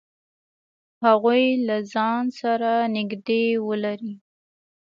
هغوی 1.05 1.43
له 1.67 1.77
ځان 1.93 2.23
سره 2.41 2.71
نږدې 2.95 3.43
ولری. 3.67 4.13